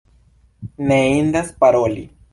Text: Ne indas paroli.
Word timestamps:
Ne 0.91 0.97
indas 1.19 1.55
paroli. 1.63 2.07